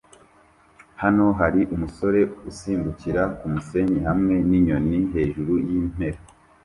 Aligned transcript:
Hano 1.01 1.25
hari 1.39 1.61
umusore 1.75 2.19
usimbukira 2.49 3.21
kumusenyi 3.39 3.99
hamwe 4.07 4.35
ninyoni 4.49 4.97
hejuru 5.13 5.53
yimpera 5.67 6.19